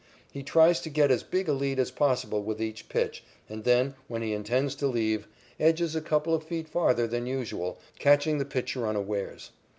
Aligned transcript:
He 0.31 0.41
tries 0.41 0.79
to 0.81 0.89
get 0.89 1.11
as 1.11 1.21
big 1.21 1.47
a 1.47 1.53
lead 1.53 1.77
as 1.77 1.91
possible 1.91 2.41
with 2.41 2.59
each 2.59 2.89
pitch, 2.89 3.23
and 3.47 3.65
then, 3.65 3.93
when 4.07 4.23
he 4.23 4.33
intends 4.33 4.73
to 4.77 4.87
leave, 4.87 5.27
edges 5.59 5.95
a 5.95 6.01
couple 6.01 6.33
of 6.33 6.43
feet 6.43 6.67
farther 6.67 7.05
than 7.05 7.27
usual, 7.27 7.77
catching 7.99 8.39
the 8.39 8.45
pitcher 8.45 8.87
unawares. 8.87 9.51